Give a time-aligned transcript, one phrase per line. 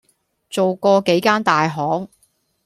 [0.49, 2.09] 做過幾間大行